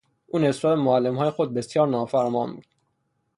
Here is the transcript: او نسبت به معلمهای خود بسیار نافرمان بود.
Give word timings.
او 0.27 0.39
نسبت 0.39 0.75
به 0.75 0.83
معلمهای 0.83 1.29
خود 1.29 1.53
بسیار 1.53 1.87
نافرمان 1.87 2.53
بود. 2.55 2.65